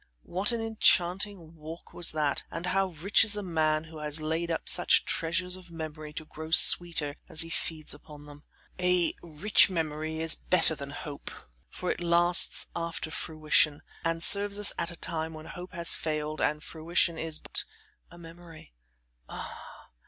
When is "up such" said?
4.49-5.05